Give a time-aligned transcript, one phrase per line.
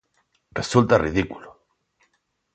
[0.59, 1.49] ¡Resulta ridículo!